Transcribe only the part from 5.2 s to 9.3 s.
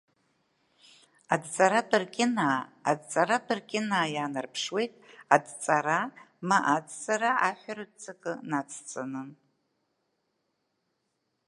адҵара, ма адҵара аҳәаратә ҵакы нацҵаны.